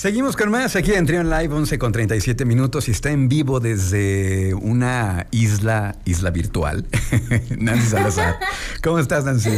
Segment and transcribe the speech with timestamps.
[0.00, 3.60] Seguimos con más aquí en Trion Live, 11 con 37 minutos y está en vivo
[3.60, 6.86] desde una isla, isla virtual.
[7.58, 8.36] Nancy Salazar.
[8.82, 9.50] ¿Cómo estás, Nancy?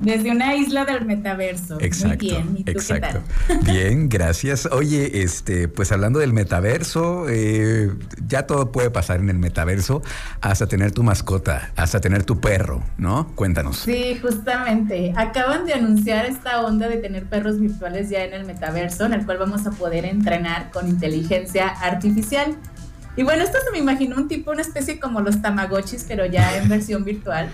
[0.00, 1.78] Desde una isla del metaverso.
[1.80, 2.24] Exacto.
[2.24, 2.54] Muy bien.
[2.56, 3.22] ¿Y tú exacto.
[3.46, 3.64] Qué tal?
[3.72, 4.66] Bien, gracias.
[4.66, 7.92] Oye, este, pues hablando del metaverso, eh,
[8.26, 10.02] ya todo puede pasar en el metaverso,
[10.40, 13.32] hasta tener tu mascota, hasta tener tu perro, ¿no?
[13.34, 13.76] Cuéntanos.
[13.76, 15.12] Sí, justamente.
[15.16, 19.26] Acaban de anunciar esta onda de tener perros virtuales ya en el metaverso, en el
[19.26, 22.56] cual vamos a poder entrenar con inteligencia artificial.
[23.20, 26.56] Y bueno, esto se me imaginó un tipo, una especie como los Tamagotchis, pero ya
[26.56, 27.50] en versión virtual.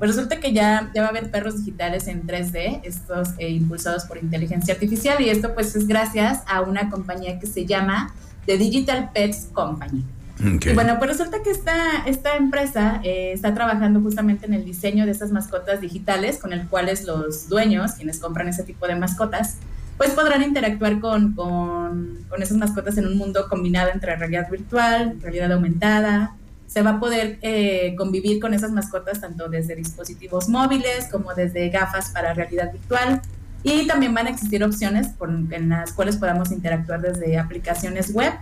[0.00, 4.06] Pues resulta que ya, ya va a haber perros digitales en 3D, estos eh, impulsados
[4.06, 8.12] por inteligencia artificial, y esto pues es gracias a una compañía que se llama
[8.46, 10.04] The Digital Pets Company.
[10.40, 15.06] Y bueno, pues resulta que esta, esta empresa eh, está trabajando justamente en el diseño
[15.06, 19.58] de esas mascotas digitales, con el cuales los dueños, quienes compran ese tipo de mascotas,
[19.96, 25.16] pues podrán interactuar con, con, con, esas mascotas en un mundo combinado entre realidad virtual,
[25.20, 26.36] realidad aumentada.
[26.66, 31.68] Se va a poder eh, convivir con esas mascotas tanto desde dispositivos móviles como desde
[31.68, 33.22] gafas para realidad virtual.
[33.62, 38.32] Y también van a existir opciones por, en las cuales podamos interactuar desde aplicaciones web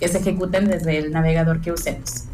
[0.00, 2.24] que se ejecuten desde el navegador que usemos.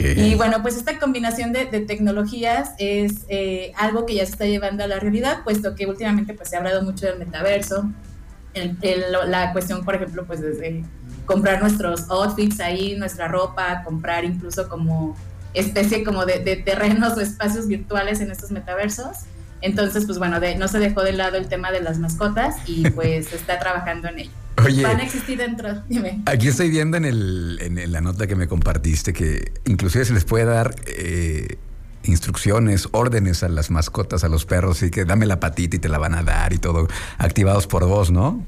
[0.00, 4.46] Y bueno, pues esta combinación de, de tecnologías es eh, algo que ya se está
[4.46, 7.90] llevando a la realidad, puesto que últimamente pues se ha hablado mucho del metaverso,
[9.26, 10.84] la cuestión, por ejemplo, pues desde
[11.28, 15.16] comprar nuestros outfits ahí, nuestra ropa, comprar incluso como
[15.54, 19.18] especie como de, terrenos o espacios virtuales en estos metaversos.
[19.60, 23.32] Entonces, pues bueno, no se dejó de lado el tema de las mascotas y pues
[23.32, 24.30] está trabajando en ello.
[24.64, 25.82] Oye, van a existir dentro.
[25.88, 26.22] Dime.
[26.26, 30.24] Aquí estoy viendo en, el, en, la nota que me compartiste que inclusive se les
[30.24, 31.58] puede dar eh,
[32.08, 35.88] instrucciones, órdenes a las mascotas, a los perros, y que dame la patita y te
[35.88, 38.44] la van a dar y todo, activados por vos, ¿no?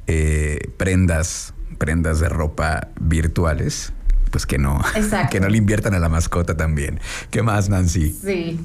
[0.07, 3.93] eh, prendas, prendas de ropa virtuales
[4.37, 4.79] pues que no,
[5.31, 6.99] que no le inviertan a la mascota también.
[7.31, 8.11] ¿Qué más, Nancy?
[8.11, 8.59] Sí.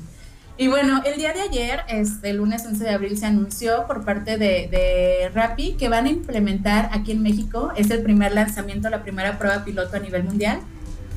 [0.59, 4.05] Y bueno, el día de ayer, este, el lunes 11 de abril, se anunció por
[4.05, 8.91] parte de, de Rappi que van a implementar aquí en México, es el primer lanzamiento,
[8.91, 10.61] la primera prueba piloto a nivel mundial,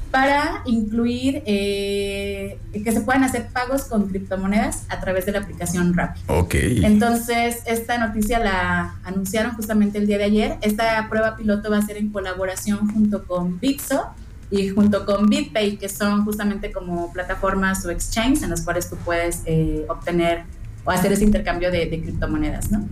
[0.10, 5.94] para incluir eh, que se puedan hacer pagos con criptomonedas a través de la aplicación
[5.94, 6.22] Rappi.
[6.28, 6.56] Ok.
[6.56, 10.58] Entonces, esta noticia la anunciaron justamente el día de ayer.
[10.62, 14.16] Esta prueba piloto va a ser en colaboración junto con Bitso
[14.52, 18.96] y junto con BitPay, que son justamente como plataformas o exchanges en las cuales tú
[18.98, 20.44] puedes eh, obtener
[20.84, 22.88] o hacer ese intercambio de, criptomonedas, ¿no?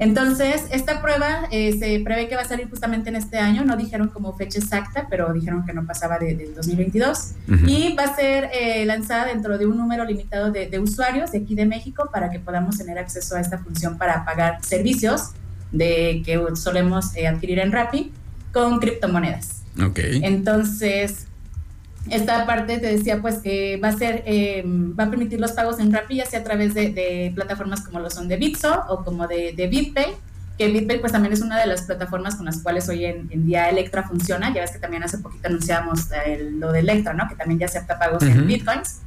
[0.00, 3.76] Entonces, esta prueba eh, se prevé que va a salir justamente en este año, no
[3.76, 7.32] dijeron como fecha exacta, pero dijeron que no pasaba del de 2022,
[7.66, 11.38] y va a ser eh, lanzada dentro de un número limitado de, de, usuarios de
[11.38, 15.30] aquí de México para que podamos tener acceso a esta función para pagar servicios
[15.72, 18.12] de que solemos adquirir en Rappi
[18.64, 19.62] con criptomonedas.
[20.22, 21.26] Entonces,
[22.10, 25.78] esta parte te decía pues que va a ser, eh, va a permitir los pagos
[25.78, 29.26] en Rappi, ya sea a través de, plataformas como lo son de Bitso o como
[29.26, 30.06] de, de BitPay,
[30.56, 33.68] que BitPay pues también es una de las plataformas con las cuales hoy en, día
[33.68, 36.08] Electra funciona, ya ves que también hace poquito anunciamos
[36.52, 37.28] lo de Electra, ¿no?
[37.28, 39.00] Que también ya acepta pagos en Bitcoins,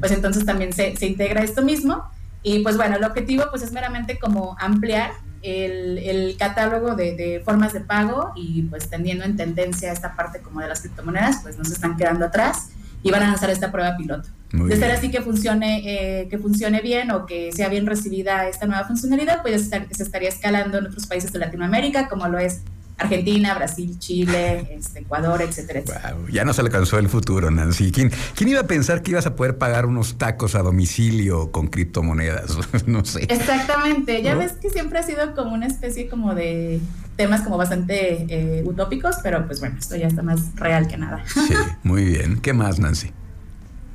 [0.00, 2.04] pues entonces también se, se integra esto mismo.
[2.42, 5.12] Y pues bueno, el objetivo pues es meramente como ampliar
[5.42, 10.68] el, catálogo de, formas de pago y pues teniendo en tendencia esta parte como de
[10.68, 12.70] las criptomonedas, pues nos están quedando atrás
[13.02, 14.28] y van a lanzar esta prueba piloto.
[14.52, 18.66] de ser así que funcione, eh, que funcione bien o que sea bien recibida esta
[18.66, 22.62] nueva funcionalidad, pues se estaría escalando en otros países de Latinoamérica, como lo es
[22.98, 26.16] Argentina, Brasil, Chile, este, Ecuador, etcétera, etcétera.
[26.30, 27.92] ya nos alcanzó el futuro, Nancy.
[27.92, 31.68] ¿Quién, ¿Quién, iba a pensar que ibas a poder pagar unos tacos a domicilio con
[31.68, 32.58] criptomonedas?
[32.86, 33.24] no sé.
[33.28, 34.22] Exactamente.
[34.22, 36.80] Ya ves que siempre ha sido como una especie como de
[37.16, 41.24] temas como bastante eh, utópicos, pero pues bueno, esto ya está más real que nada.
[41.26, 42.40] sí, muy bien.
[42.40, 43.12] ¿Qué más, Nancy?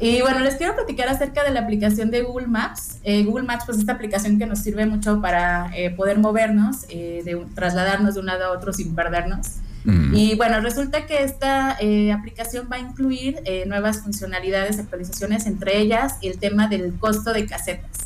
[0.04, 2.98] Y bueno, les quiero platicar acerca de la aplicación de Google Maps.
[3.04, 7.22] Eh, Google Maps, pues esta aplicación que nos sirve mucho para eh, poder movernos, eh,
[7.24, 9.48] de, trasladarnos de un lado a otro sin perdernos.
[9.86, 10.14] Mm.
[10.14, 11.78] Y bueno, resulta que esta
[12.14, 18.03] aplicación va a incluir nuevas funcionalidades, actualizaciones, entre ellas el tema del costo de casetas.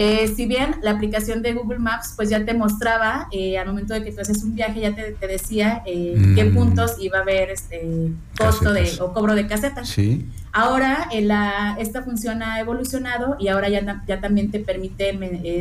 [0.00, 3.28] Eh, si bien la aplicación de Google Maps pues ya te mostraba
[3.58, 6.54] al momento de que tú haces un viaje ya te, decía qué mm.
[6.54, 9.88] puntos iba a haber este costo de, o cobro de casetas.
[9.88, 10.24] Sí.
[10.52, 15.12] Ahora la, esta función ha evolucionado y ahora ya, ya también te permite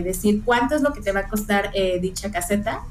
[0.04, 2.84] decir cuánto es lo que te va a costar dicha caseta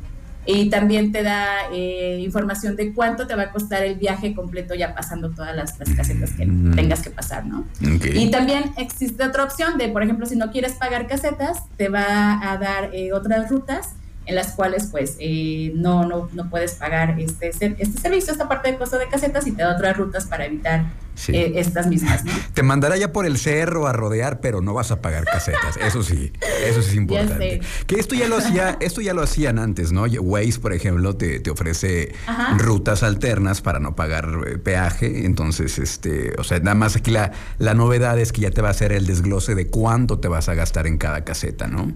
[0.47, 4.75] y también te da eh, información de cuánto te va a costar el viaje completo
[4.75, 6.75] ya pasando todas las, casetas que mm.
[6.75, 7.67] tengas que pasar, ¿no?
[7.81, 12.41] Y también existe otra opción de, por ejemplo, si no quieres pagar casetas, te va
[12.51, 13.95] a dar eh, otras rutas
[14.27, 18.71] en las cuales pues eh, no, no, no puedes pagar este, este servicio, esta parte
[18.71, 20.87] de costo de casetas y te da otras rutas para evitar
[21.29, 22.23] eh, estas mismas.
[22.55, 25.77] Te mandará ya por el cerro a rodear, pero no vas a pagar casetas.
[25.77, 26.33] Eso sí,
[26.65, 27.61] eso sí es importante.
[27.87, 30.05] Que esto ya lo hacía, esto ya lo hacían antes, ¿no?
[30.05, 32.15] Waze, por ejemplo, te, te ofrece
[32.59, 35.27] rutas alternas para no pagar eh, peaje.
[35.27, 38.69] Entonces, este, o sea, nada más aquí la, la novedad es que ya te va
[38.69, 41.93] a hacer el desglose de cuánto te vas a gastar en cada caseta, ¿no?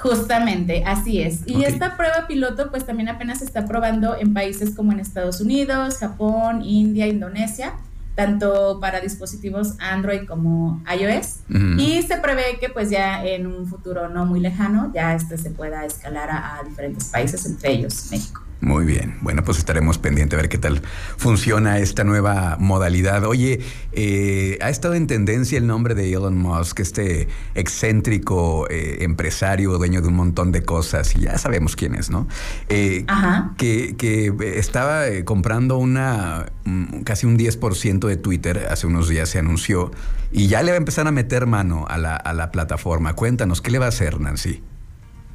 [0.00, 1.42] Justamente, así es.
[1.46, 5.42] Y esta prueba piloto pues también apenas se está probando en países como en Estados
[5.42, 7.74] Unidos, Japón, India, Indonesia,
[8.14, 11.40] tanto para dispositivos Android como iOS.
[11.78, 15.50] Y se prevé que pues ya en un futuro no muy lejano ya este se
[15.50, 18.42] pueda escalar a diferentes países, entre ellos México.
[18.60, 20.82] Muy bien, bueno, pues estaremos pendientes a ver qué tal
[21.16, 23.24] funciona esta nueva modalidad.
[23.24, 23.60] Oye,
[23.92, 30.02] eh, ha estado en tendencia el nombre de Elon Musk, este excéntrico eh, empresario, dueño
[30.02, 32.28] de un montón de cosas, y ya sabemos quién es, ¿no?
[32.68, 33.54] Eh, Ajá.
[33.56, 36.46] Que, que, estaba comprando una
[37.04, 39.90] casi un 10% de Twitter, hace unos días se anunció,
[40.32, 43.14] y ya le va a empezar a meter mano a la, a la plataforma.
[43.14, 44.62] Cuéntanos, ¿qué le va a hacer, Nancy?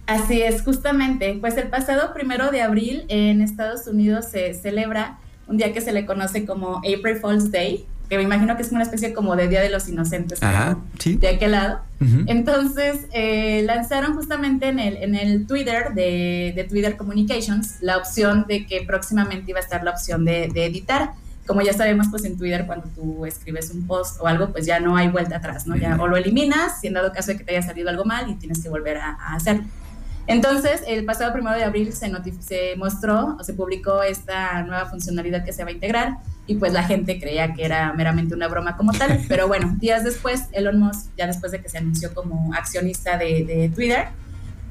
[0.08, 1.38] Así es, justamente.
[1.40, 5.18] Pues el pasado primero de abril en Estados Unidos se celebra
[5.48, 8.72] un día que se le conoce como April Fool's Day, que me imagino que es
[8.72, 10.42] una especie como de Día de los Inocentes.
[10.44, 11.18] Ajá, sí.
[11.18, 11.82] De aquel lado.
[12.28, 18.46] Entonces, eh, lanzaron justamente en el, en el Twitter de, de, Twitter Communications la opción
[18.48, 21.14] de que próximamente iba a estar la opción de, de, editar.
[21.48, 24.80] Como ya sabemos, pues en Twitter cuando tú escribes un post o algo, pues ya
[24.80, 25.76] no hay vuelta atrás, ¿no?
[25.76, 28.30] Ya o lo eliminas, si en dado caso de que te haya salido algo mal
[28.30, 29.64] y tienes que volver a, a hacerlo.
[30.28, 35.46] Entonces, el pasado primero de abril se, se mostró o se publicó esta nueva funcionalidad
[35.46, 36.18] que se va a integrar
[36.48, 40.04] y pues la gente creía que era meramente una broma como tal, pero bueno, días
[40.04, 44.08] después, Elon Musk, ya después de que se anunció como accionista de, Twitter,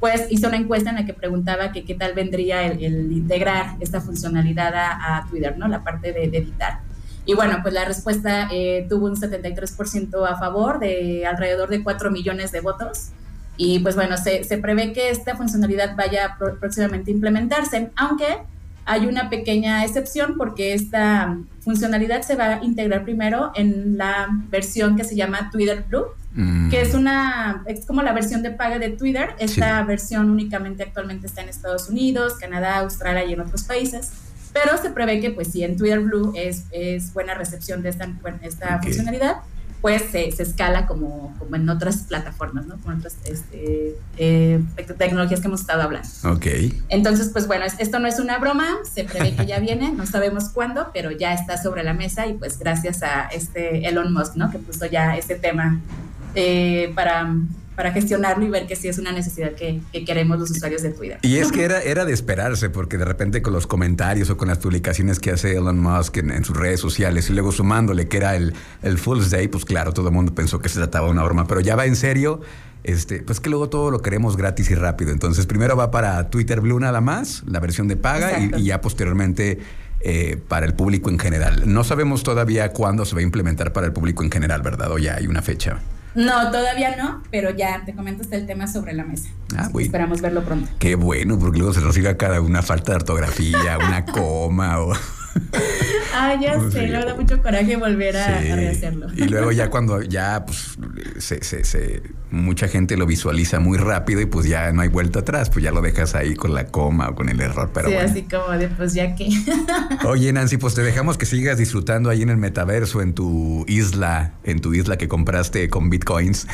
[0.01, 4.01] pues hizo una encuesta en la que preguntaba que qué tal vendría el, integrar esta
[4.01, 5.69] funcionalidad a, Twitter, ¿no?
[5.69, 6.81] La parte de, editar.
[7.27, 12.11] Y bueno, pues la respuesta eh, tuvo un 73% a favor de alrededor de 4
[12.11, 13.13] millones de votos
[13.57, 18.27] y pues bueno, se, se prevé que esta funcionalidad vaya próximamente a implementarse, aunque
[18.87, 24.97] hay una pequeña excepción porque esta funcionalidad se va a integrar primero en la versión
[24.97, 26.69] que se llama Twitter Blue, mm.
[26.71, 29.31] que es una es como la versión de paga de Twitter.
[29.39, 34.13] Esta versión únicamente actualmente está en Estados Unidos, Canadá, Australia y en otros países.
[34.53, 38.09] Pero se prevé que pues si en Twitter Blue es, es buena recepción de esta,
[38.43, 39.39] esta funcionalidad,
[39.85, 42.79] pues se, escala como, como, en otras plataformas, ¿no?
[42.79, 44.65] Con otras este, eh,
[44.97, 46.09] tecnologías que hemos estado hablando.
[46.25, 46.47] Ok.
[46.89, 50.49] Entonces, pues bueno, esto no es una broma, se prevé que ya viene, no sabemos
[50.49, 54.51] cuándo, pero ya está sobre la mesa y pues gracias a este Elon Musk, ¿no?
[54.51, 55.79] Que puso ya este tema
[56.35, 57.31] eh, para
[57.77, 61.19] para gestionarlo y ver que sí es una necesidad que, queremos los usuarios de Twitter.
[61.23, 64.49] Y es que era, era de esperarse, porque de repente con los comentarios o con
[64.49, 68.37] las publicaciones que hace Elon Musk en, sus redes sociales y luego sumándole que era
[68.37, 71.25] el, el Fool's Day, pues claro, todo el mundo pensó que se trataba de una
[71.25, 72.41] broma, pero ya va en serio.
[72.85, 75.11] Este, pues que luego todo lo queremos gratis y rápido.
[75.11, 79.59] Entonces, primero va para Twitter Blue nada más, la versión de paga, y, ya posteriormente
[80.01, 81.63] eh, para el público en general.
[81.65, 84.93] No sabemos todavía cuándo se va a implementar para el público en general, ¿verdad?
[84.93, 85.81] O ya hay una fecha.
[86.15, 89.29] No, todavía no, pero ya te comento está el tema sobre la mesa.
[89.57, 90.71] Ah, Esperamos verlo pronto.
[90.79, 94.93] Qué bueno, porque luego se nos siga cada una falta de ortografía, una coma o...
[96.15, 99.09] Ah, ya sé, le da mucho coraje volver a, rehacerlo.
[99.17, 100.79] Y luego ya cuando ya pues
[101.19, 105.21] se, se, se, mucha gente lo visualiza muy rápido y pues ya no hay vuelta
[105.21, 107.71] atrás, pues ya lo dejas ahí con la coma o con el error.
[107.75, 109.29] Pero sí, así como de pues ya que.
[110.07, 114.35] Oye, Nancy, pues te dejamos que sigas disfrutando ahí en el metaverso, en tu isla,
[114.45, 116.47] en tu isla que compraste con bitcoins.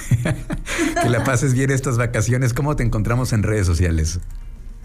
[1.02, 2.54] que la pases bien estas vacaciones.
[2.54, 4.20] ¿Cómo te encontramos en redes sociales?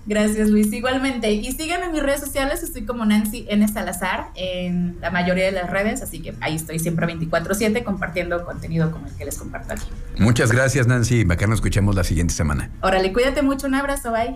[0.06, 0.72] Gracias, Luis.
[0.72, 1.32] Igualmente.
[1.32, 2.64] Y síganme en mis redes sociales.
[2.64, 3.68] Estoy como Nancy N.
[3.68, 6.02] Salazar en la mayoría de las redes.
[6.02, 9.88] Así que ahí estoy siempre 24-7 compartiendo contenido como el que les comparto aquí.
[10.18, 11.26] Muchas gracias, Nancy.
[11.30, 12.72] Acá nos escuchemos la siguiente semana.
[12.82, 13.68] Órale, cuídate mucho.
[13.68, 14.12] Un abrazo.
[14.12, 14.34] Bye.